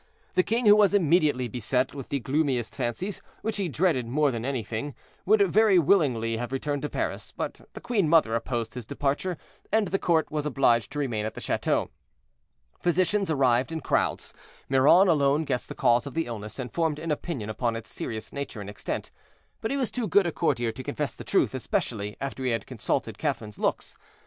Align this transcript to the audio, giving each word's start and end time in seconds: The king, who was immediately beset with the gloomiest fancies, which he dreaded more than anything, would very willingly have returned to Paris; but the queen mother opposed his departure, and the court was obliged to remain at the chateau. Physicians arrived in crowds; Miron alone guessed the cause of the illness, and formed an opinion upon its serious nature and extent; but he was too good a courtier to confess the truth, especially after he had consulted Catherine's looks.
The 0.33 0.41
king, 0.41 0.65
who 0.65 0.75
was 0.75 0.95
immediately 0.95 1.47
beset 1.47 1.93
with 1.93 2.09
the 2.09 2.19
gloomiest 2.19 2.73
fancies, 2.73 3.21
which 3.43 3.57
he 3.57 3.69
dreaded 3.69 4.07
more 4.07 4.31
than 4.31 4.43
anything, 4.43 4.95
would 5.27 5.41
very 5.53 5.77
willingly 5.77 6.37
have 6.37 6.51
returned 6.51 6.81
to 6.81 6.89
Paris; 6.89 7.31
but 7.31 7.61
the 7.73 7.81
queen 7.81 8.09
mother 8.09 8.33
opposed 8.33 8.73
his 8.73 8.83
departure, 8.83 9.37
and 9.71 9.89
the 9.89 9.99
court 9.99 10.31
was 10.31 10.47
obliged 10.47 10.91
to 10.93 10.97
remain 10.97 11.23
at 11.27 11.35
the 11.35 11.39
chateau. 11.39 11.91
Physicians 12.79 13.29
arrived 13.29 13.71
in 13.71 13.79
crowds; 13.81 14.33
Miron 14.67 15.07
alone 15.07 15.43
guessed 15.43 15.69
the 15.69 15.75
cause 15.75 16.07
of 16.07 16.15
the 16.15 16.25
illness, 16.25 16.57
and 16.57 16.73
formed 16.73 16.97
an 16.97 17.11
opinion 17.11 17.51
upon 17.51 17.75
its 17.75 17.93
serious 17.93 18.33
nature 18.33 18.59
and 18.59 18.71
extent; 18.71 19.11
but 19.61 19.69
he 19.69 19.77
was 19.77 19.91
too 19.91 20.07
good 20.07 20.25
a 20.25 20.31
courtier 20.31 20.71
to 20.71 20.81
confess 20.81 21.13
the 21.13 21.23
truth, 21.23 21.53
especially 21.53 22.17
after 22.19 22.43
he 22.43 22.49
had 22.49 22.65
consulted 22.65 23.19
Catherine's 23.19 23.59
looks. 23.59 23.95